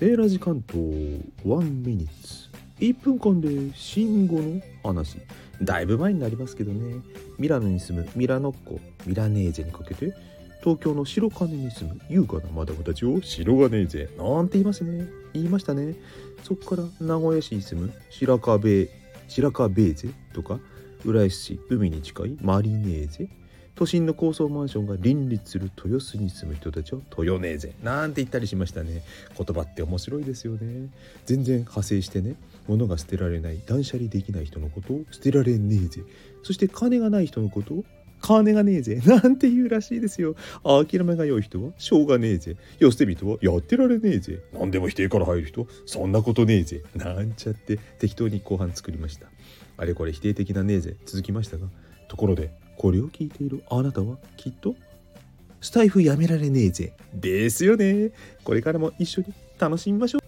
[0.00, 0.82] セーラジ関東
[1.44, 2.48] 1ミニッツ。
[2.78, 5.18] 1分間で慎吾の話。
[5.60, 7.02] だいぶ前になりますけどね。
[7.36, 8.80] ミラノに住むミラノっ子。
[9.04, 10.14] ミラネーゼにかけて
[10.60, 15.06] 東京の白金に住む優雅なマダムたちを白金ーゼなんて言いますね。
[15.34, 15.94] 言いましたね。
[16.44, 18.88] そこから名古屋市に住む白川ベ
[19.28, 20.60] 白川ベーゼとか
[21.04, 23.28] 浦安市海に近いマリネーゼ。
[23.74, 29.02] 都心の高層マンションが林立する豊洲に住む人たちを豊ネーゼなんて言ったりしましたね。
[29.38, 30.90] 言葉って面白いですよね。
[31.24, 32.34] 全然派生してね。
[32.68, 36.02] 物が捨てられない断捨離できない人のことを捨てられねえぜ。
[36.42, 37.84] そして金がない人のことを
[38.20, 39.00] 金がねえぜ。
[39.06, 40.34] なんて言うらしいですよ。
[40.62, 42.56] 諦めが良い人はしょうがねえぜ。
[42.78, 44.40] 寄捨て人はやってられねえぜ。
[44.52, 46.82] 何でも否定から入る人そんなことねえぜ。
[46.94, 49.26] なんちゃって適当に後半作りました。
[49.80, 51.66] あれこれ否定的なねえぜ続きましたが
[52.06, 54.74] ところでこれを聞いているあなたはきっと
[55.62, 58.12] スタイフやめられねえぜですよね。
[58.44, 60.19] これからも一緒に楽しみましょう。